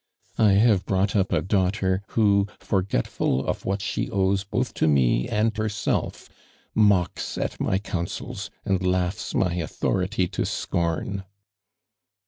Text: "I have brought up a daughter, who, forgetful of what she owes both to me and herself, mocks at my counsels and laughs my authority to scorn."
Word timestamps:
"I 0.39 0.53
have 0.53 0.87
brought 0.87 1.15
up 1.15 1.31
a 1.31 1.43
daughter, 1.43 2.01
who, 2.07 2.47
forgetful 2.59 3.45
of 3.45 3.65
what 3.65 3.83
she 3.83 4.09
owes 4.09 4.43
both 4.43 4.73
to 4.73 4.87
me 4.87 5.29
and 5.29 5.55
herself, 5.55 6.27
mocks 6.73 7.37
at 7.37 7.59
my 7.59 7.77
counsels 7.77 8.49
and 8.65 8.83
laughs 8.83 9.35
my 9.35 9.53
authority 9.53 10.27
to 10.29 10.43
scorn." 10.43 11.23